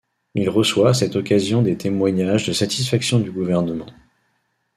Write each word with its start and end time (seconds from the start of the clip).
Il 0.33 0.49
reçoit 0.49 0.89
à 0.89 0.93
cette 0.95 1.15
occasion 1.15 1.61
des 1.61 1.77
témoignages 1.77 2.47
de 2.47 2.53
satisfaction 2.53 3.19
du 3.19 3.29
gouvernement. 3.29 3.85